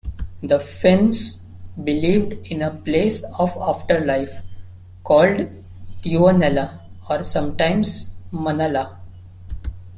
[0.41, 1.37] The Finns
[1.83, 4.41] believed in a place of afterlife
[5.03, 5.47] called
[6.01, 8.97] Tuonela, or sometimes Manala.